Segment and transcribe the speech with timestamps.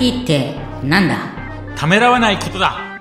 [0.00, 1.18] IT ってなんだ？
[1.76, 3.00] ためらわないことだ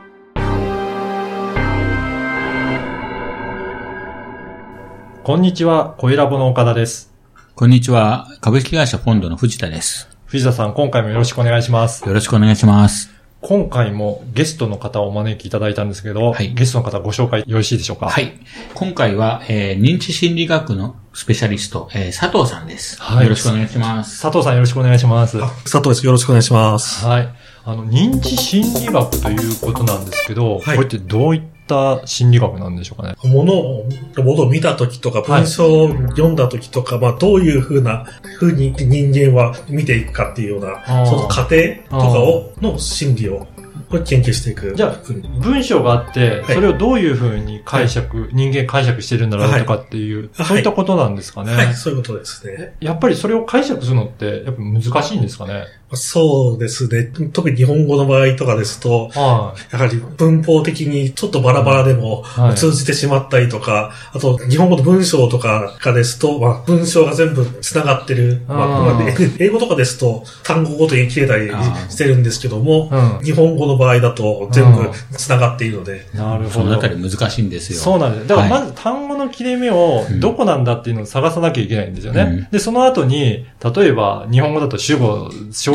[5.24, 7.14] こんにちは、小ラボの岡田です。
[7.54, 8.28] こんにちは。
[8.42, 10.10] 株式会社フォンドの藤田です。
[10.26, 12.04] 藤田さん、今回もよろしくお願いします。
[12.04, 13.17] よろしくお願いします。
[13.40, 18.10] 今回もゲストの方をお招きいただいたんですけど、はいゲストの方ご紹介よろしいでしょうか？
[18.10, 18.34] はい。
[18.74, 23.00] 今回は、えー認知心理学のスペシャリスト、えー佐藤さんです。
[23.02, 24.22] はいよろしくお願いします。
[24.22, 25.40] 佐藤さんよろしくお願いします。
[25.40, 26.06] 佐藤です。
[26.06, 27.06] よろしくお願いします。
[27.06, 27.30] はい。
[27.64, 33.16] あの、認知心理学ということなんですけど、はいこれってどういった心理学なんでしょうかね。
[33.24, 33.86] 物を、
[34.18, 38.06] 物を見たときとか、はい文章を読んだときとか、まあ、どういうふうな、
[38.40, 41.58] ふうに人間は見ていくかっていうような、その過程
[41.90, 43.46] とかを、の心理を、
[43.90, 44.74] これ研究していく。
[44.76, 44.96] じゃあ
[45.40, 51.54] 文章があって、はいそれをどういうふうに解釈、人間解釈してるんだろうとかっていう、はいそういったことなんですかね。
[51.54, 52.76] はい、そういうことですね。
[52.80, 55.66] やっぱりそれを解釈するのって、やっぱ難しいんですかね。
[55.94, 57.06] そうですね。
[57.32, 68.42] 特に日本語の場合とかですと、はやはり文法的にちょっとバラバラでもはい通じてしまったりとか、あと日本語の文章とかがですと、まあ、文章が全部繋がってる。
[68.48, 71.50] まあうんまあね 英語とかですと単語ごとに切れたり
[71.90, 76.18] してるんですけども、うん日本語の場合だと全部繋がっているので、い。
[76.18, 76.76] なるほそのど。
[76.76, 77.80] あたり難しいんですよ。
[77.80, 78.28] そうなんです。
[78.28, 82.22] だからはいまず単語の切れ目をうんどこなんだっていうのを探さなきゃいけないんですよね。
[82.22, 85.30] うんで、その後に、例えば日本語だと主語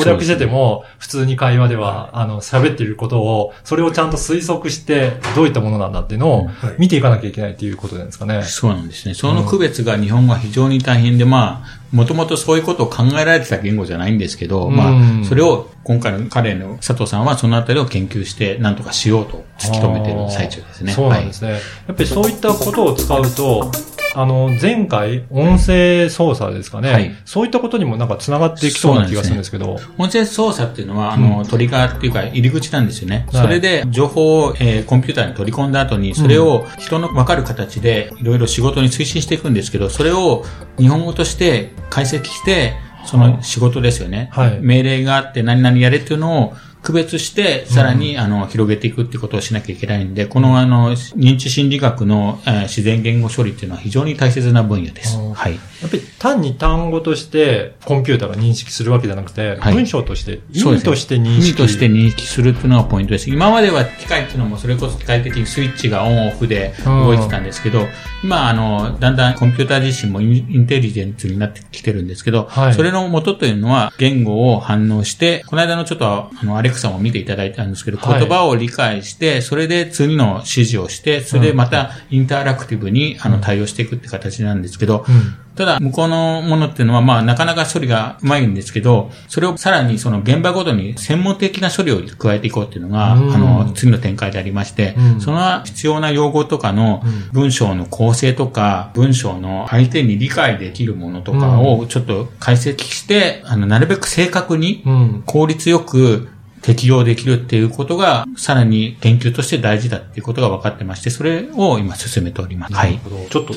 [0.04, 8.42] 省略してても、普通に会話では、あの、喋っていることを、それをちゃんと推測して、どういったものなんだっていうのをはい見ていかなきゃいけないっていうことなんですかね。
[8.42, 9.14] そうなんですね。
[9.14, 20.92] その区別が日本語は非常に大変で、まあ、もともとそういうことを考えられてた言語じゃないんですけど、うんまあ、それを今回の彼の佐藤さんはそのあたりを研究して何とかしようと突き止めている最中ですね。
[20.92, 21.50] そうなんですね。
[21.52, 21.58] や
[21.92, 23.70] っぱりそういったことを使うと、
[24.14, 26.92] あの、前回、音声操作ですかね。
[26.92, 29.78] はいそういったことにもなんか繋がっていきそうな気がするんですけど。
[29.98, 33.26] 音声操作っていうのは、あの、トリガーっていうか、入り口なんですよね。
[33.32, 40.44] はいそれで、情報を、えーコンピューターに取り込んだ後に、それを人の分かる形で、いろいろ仕事に推進していくんですけど、それを
[40.78, 42.74] 日本語として解析して、
[43.04, 44.28] その仕事ですよね。
[44.32, 55.16] はい命令があって何々やれっていうのを、区別して、さらに、あの、広げていくってことをしなきゃいけないんで、この、あの、認知心理学の、えー自然言語処理っていうのは非常に大切な分野です。
[55.18, 55.52] うんはい。
[55.52, 61.56] やっぱり単に単語としてコンピューターが認識するわけじゃなくて、はい文章として、意味として認意味識。
[61.56, 63.30] として認識するっていうのがポイントです。
[63.30, 67.86] 今までは機械っていうのもそれこそ機械的にスイッチがオンオフで動いてたんですけど、
[68.22, 78.20] 今あの、だんだんコンピューター自身もインテリジェンスになってきてるんですけど、はいそれの元というのは言語を反応して、この間のちょっとあの、アレクサも見ていただいたんですけど、はい。
[78.20, 85.34] 言葉を理解して、それで次の指示をして、それでまたインタラクティブにあの対応していくって形なんですけど、うん。
[85.54, 93.34] ただ、向こうのものっていうのは、まあ、なかなか処理がうまいんですけど、それをさらにその現場ごとに専門的な処理を加えていこうっていうのが、うん。
[93.34, 95.20] あの、次の展開でありまして、うん。
[95.20, 105.22] その必要な用語とかの文章の構成とか、文章の相手に理解できるものとかをちょっと解析して、あの、なるべく正確にうん。
[105.26, 106.28] 効率よく
[106.62, 112.74] 適用できるっていうことが、さらに研究として大事だっていうことが分かってまして、それを今進めております。
[112.74, 112.98] はい。
[113.30, 113.54] ちょっと、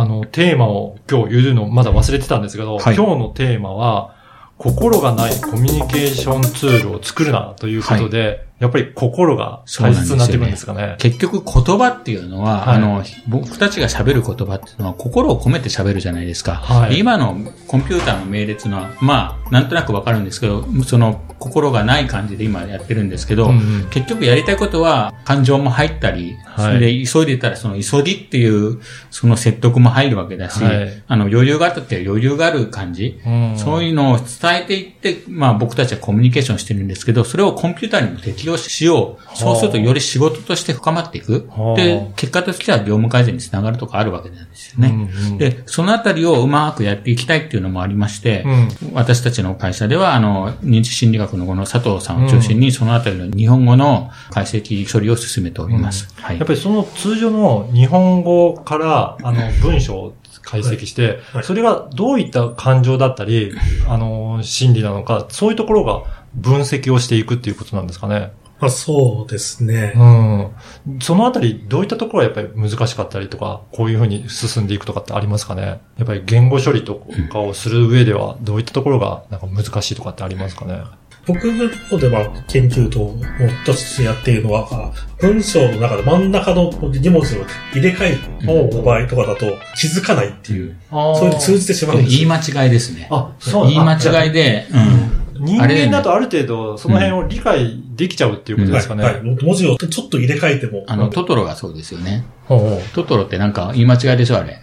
[0.00, 4.14] あの、テーマを今日言うのまだ忘れてたんですけど、はい今日のテーマは、
[4.58, 10.96] 心がないコミュニケーションツールを作るなということで、やっぱり心が大切になってくるんですかね。
[10.98, 12.76] 結局言葉っていうのは、はい。
[12.76, 16.54] あの、僕たちが喋る言葉っていうのは心を込めて喋るじゃないですか。
[16.54, 16.90] はい。
[16.90, 17.36] で今の
[17.68, 23.88] コンピューターの命令っていうのは、まあ、なんとなくわかるんですけど、その心がない感じで今やってるんですけど、うんうん。
[23.90, 26.74] 結局やりたいことは感情も入ったり、はい。
[26.74, 28.80] それで急いでたらその急ぎっていう
[29.10, 31.02] その説得も入るわけだし、はい。
[31.06, 33.58] あの余裕があったって余裕がある感じ、うん。
[33.58, 39.36] そういうのを伝えていって、まあ僕たちはコミュニケーションしてるんですけど、それをコンピューターにも適用しよう。
[39.36, 41.74] そうするとより仕事として深まっていくは。
[41.74, 44.88] あで、結果としては業務改善につながるとかあるわけなんですよね。
[44.88, 56.08] うんうんで、そのあたりをうまくやっていきたいっていうのもありまして、うん私たちの会社では、あの、認知心理学のこの佐藤さんを中心に、そのあたりの日本語の解析処理を進めております。
[56.16, 56.46] はいやっ。
[56.46, 63.52] ぱりその通常の日本語から、あの、文章を解析して、はいそれがどういった感情だったり、
[63.88, 66.02] あの、心理なのか、そういうところが
[66.36, 68.32] 分析をしていくっていうことなんですかね。
[68.58, 69.92] まあ、そうですね。
[69.94, 71.00] うん。
[71.00, 80.82] そのあたり、どういったところがやっぱり難しかったりとか、こういうふうに進んでいくとかってありますかねやっぱり言語処理とかをする上では、どういったところがなんか難しいとかってありますかね
[81.26, 83.20] 僕の方では研究とも
[83.64, 89.46] としてやっているのは、文章の中で真ん中の2文字を入れ替える場合とかだと
[89.76, 92.28] 気づかないっていう、あそれで通じてしまうんですよ。
[92.28, 93.08] 言い間違いですね。
[93.10, 94.95] あ、そう言い間違いで、うん。
[95.40, 99.04] 人間だとある程度その辺を理解できちゃうっていうことですかね。
[99.04, 99.22] はい、はい。
[99.22, 100.84] 文字をちょっと入れ替えても。
[100.86, 102.24] あの、トトロがそうですよね。
[102.44, 104.62] ほうほうトトロってなんか言い間違いでしょ、あれ。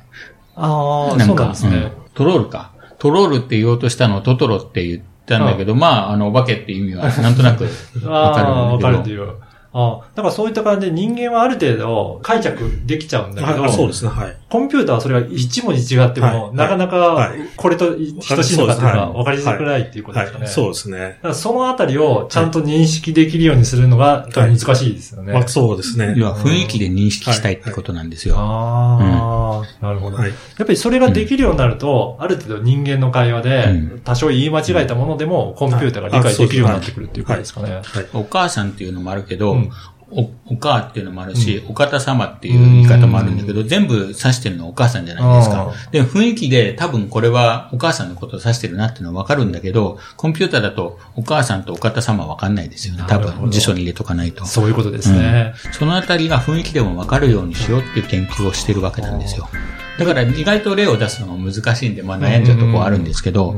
[0.56, 1.94] ああ、なんかそうなんですね。
[1.98, 2.72] うんトロールか。
[3.00, 7.64] トロールって言おうとしたのをトトロって言ったんだけど、まあ、あの、お化けって意味はなんとなく
[8.06, 8.98] わかるああ、わんだけど。
[8.98, 9.36] かるっていう。
[9.74, 14.38] ああ、だからそういった感じで人間はある程度解釈できちゃうんだけど、はい、そうですね、はい。
[14.54, 20.44] コンピューターはそれは一文字違っても、はいなかなかはいこれと等しいのかっていうのがはい分かりづらいっていうことですかね。
[20.44, 21.20] はい、そうですね。
[21.34, 25.34] そのあたりをちゃんと認識できるようにするのが難しいですよね。
[25.34, 26.14] まあ、そうですね。
[26.16, 28.36] 要は雰囲気で認識したいってことなんですよ。
[28.38, 30.18] ああ、なるほど。
[30.18, 30.30] はい。
[30.30, 37.82] やっぱりそれができるようになると、ある程度人間の会話でうん、多少言い間違えたものでも、コンピューターが理解できるようになってくるっていうことですかね。
[37.84, 38.08] はい。
[38.14, 39.72] お母さんっていうのもあるけど、うん
[40.16, 45.72] お、お母っていうのもあるし、お方様っていう言い方もあるんだけど、全部指してるのはお母さんじゃないですか。
[45.92, 53.04] で、雰囲気で多分これはお母さんのことを指してるなっていうのはわかるんだけど、コンピューターだとお母さんとお方様はわかんないですよね。
[53.08, 54.46] 多分辞書に入れとかないと。
[54.46, 55.54] そういうことですね。
[55.72, 59.50] そのあたりが雰囲気でもわかるようにしようっていう研究をしてるわけなんですよ。
[59.98, 63.56] だから意外と例を出すのが難しいんで、まあ悩んじゃうとこはあるんですけど、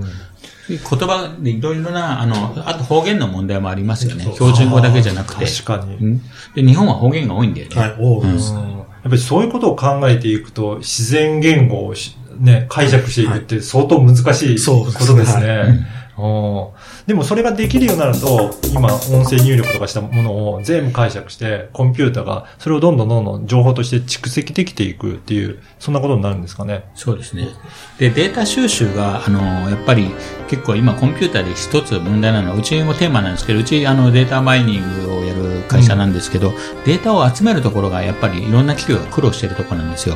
[0.67, 4.23] 言葉でいろいろな、あの、あと方言の問題もありますよね。
[4.33, 5.45] 標準語だけじゃなくて。
[5.45, 5.95] 確かに。
[5.95, 6.21] うん
[6.55, 7.75] で日本は方言が多いんだよね。
[7.75, 8.53] はい、多いです。
[8.53, 8.63] やっ
[9.03, 15.45] ぱりそういうことを考えていくと、自然言語をしね、解釈していくって相当難しいそうですねことですね。
[15.67, 16.05] うん
[17.05, 26.85] でもそれができるようになると、今音声入力とかしたものを全部解釈して、コンピューターがそれをどんどんどんどん情報として蓄積できていくっていう、そんなことになるんですかね。
[26.95, 27.49] そうですね。
[27.99, 30.09] で、データ収集が、あの、やっぱり
[30.47, 36.53] 結構今コンピューターで一つ問題なのは、うちもテーマなんですけど、うちあのデータマイニングをやる会社なんですけど、
[36.85, 40.15] データを集めるところがやっぱりいろんな企業が苦労してるところなんですよ。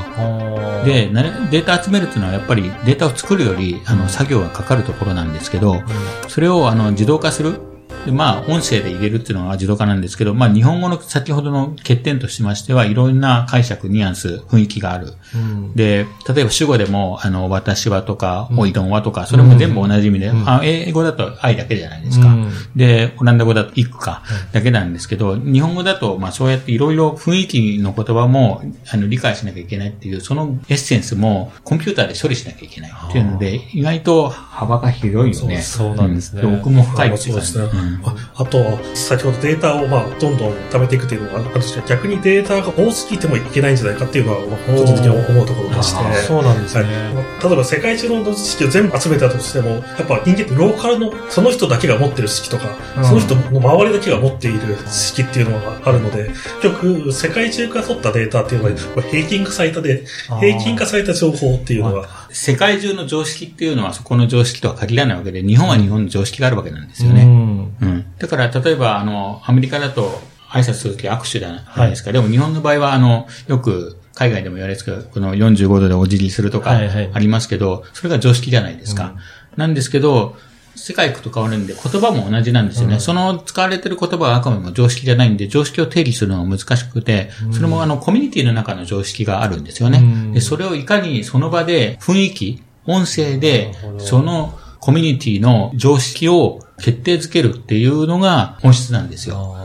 [0.85, 5.81] で、なデータ集めるっていうのはやっぱりデータを作るより、あの、作業がかかるところなんですけど、
[6.27, 7.61] それをあの、自動化する。
[8.09, 15.13] でまあ、音声で入れるっていうのは自動化なんですけど、まあ、日本語の先ほどの欠点としましては、いろんな解釈、ニュアンス、雰囲気がある。
[15.35, 15.75] うん。
[15.75, 22.27] で、例えば主語でも、あの、私はとか、おいどんはとか、それも全部同じ意味で、あ英語だと愛だけじゃないですか。
[22.27, 22.51] うん。
[22.75, 35.61] で、オランダ語だとイクか、だけなんですけど、日本語だと、まあそうやっていろいろ雰囲気の言葉も、あの、理解しなきゃいけないっていう、そのエッセンスも、コンピューターで処理しなきゃいけないっていうので、意外と幅が広いよね。
[35.61, 36.41] そうなんですね。
[36.41, 36.59] うん。
[36.59, 37.65] 奥も深いそううですね。
[37.65, 45.99] うんああと、先ほどデータをまあどんどん貯めていくっていうのがあるんですけど、逆にデータが多すぎてもいけないんじゃないかっていうのは、まあ個人的に思うところでして。
[45.99, 46.83] あそうなんですね。
[46.83, 56.29] はい例えば世界中の知識を全部集めたとしても、やっぱ人間ってローカルのその人だけが持ってる知識とか、うんその人の周りだけが持っている知識っていうのがあるので、
[56.61, 60.05] 結局世界中から取ったデータっていうのは平均化されたで、
[60.39, 67.23] 平均化された情報っていうのが、世界中の常識っていうのはそこの常識とは限らないわけで、日本は日本の常識があるわけなんですよね。
[67.23, 67.48] うん
[67.81, 68.05] うん。
[68.17, 72.11] だから、例えば、あの、アメリカだと挨拶するとき握手じゃないですか。
[72.11, 79.15] でも日本の場合は、あの、よく海外でも言われるんですけど、この45度でお辞儀するとかはいはいありますけど、それが常識じゃないですか。
[79.55, 80.35] なんですけど、
[80.75, 82.99] 世界行くと変わるんで、言葉も同じなんですよね。
[82.99, 89.99] その使われてる言葉はあくまでも常識じゃないんで、常識を定義するのが難しくて、それもあの、コミュニティの中の常識があるんですよね。
[89.99, 99.55] うんで、それをいかにその場で雰囲気、音声でそのコミュニティの常識を決定づけるっていうのが本質なんですよ。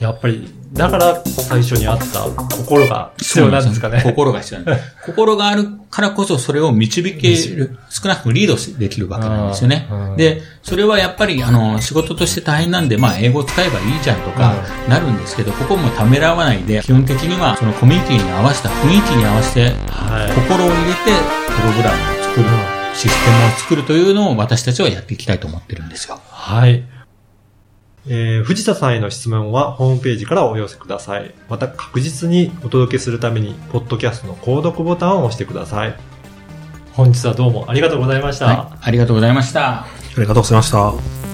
[0.00, 2.22] やっぱり、だから最初にあった
[2.56, 4.00] 心が必要なんですかね。
[4.02, 4.94] 心が必要なんです。
[5.04, 10.16] 心があるからこそそれを導ける、少なくともリードできるわけなんですよねうん。
[10.16, 14.54] で、それはやっぱり、あの、仕事として大変なんで、まあ、英語使えばいいじゃんとか、
[14.88, 20.32] なるんですけど、ここもためらわないで、基本的には、そのコミュニティに合わせた雰囲気に合わせて、はい。
[20.32, 21.10] 心を入れて、
[21.46, 22.46] プログラムを作る、
[22.94, 26.20] システムを作るというのを私たちはやっていきたいと思ってるんですよ。
[26.50, 26.84] はい。
[28.08, 31.32] えー、藤田さんへの質問はホームページからお寄せください。
[31.48, 35.94] また確実にお届けするために、ポッドキャストの購読ボタンを押してください。
[36.92, 38.46] 本日はどうもありがとうございました。
[38.46, 38.78] はい。
[38.80, 39.82] ありがとうございました。
[39.82, 41.29] ありがとうございました。